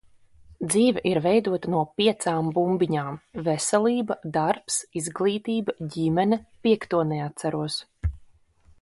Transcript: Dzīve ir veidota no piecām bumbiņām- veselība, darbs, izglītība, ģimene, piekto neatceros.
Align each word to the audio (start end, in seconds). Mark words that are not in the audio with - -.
Dzīve 0.69 1.01
ir 1.09 1.19
veidota 1.25 1.73
no 1.73 1.81
piecām 2.01 2.49
bumbiņām- 2.55 3.21
veselība, 3.49 4.19
darbs, 4.39 4.81
izglītība, 5.03 5.77
ģimene, 5.97 6.45
piekto 6.65 7.07
neatceros. 7.15 7.83